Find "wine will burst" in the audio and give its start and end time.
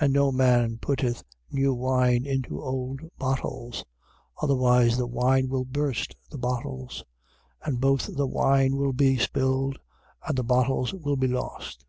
5.06-6.16